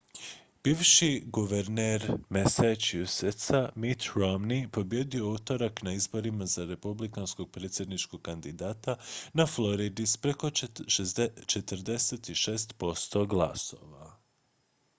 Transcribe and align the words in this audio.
bivši 0.65 1.07
guverner 1.37 2.05
massachusettsa 2.35 3.59
mitt 3.83 4.03
romney 4.15 4.67
pobijedio 4.71 5.17
je 5.19 5.23
u 5.23 5.33
utorak 5.33 5.81
na 5.83 5.93
izborima 5.97 6.45
za 6.45 6.65
republikanskog 6.65 7.51
predsjedničkog 7.51 8.21
kandidata 8.21 8.97
na 9.33 9.45
floridi 9.47 10.05
s 10.07 10.17
preko 10.17 10.47
46 10.49 12.67
posto 12.77 13.25
glasova 13.25 14.17